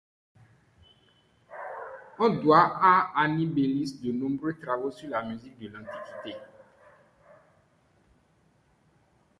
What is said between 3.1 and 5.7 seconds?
Annie Bélis de nombreux travaux sur la musique de